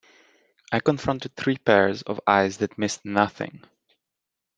[0.71, 3.63] I confronted three pairs of eyes that missed nothing.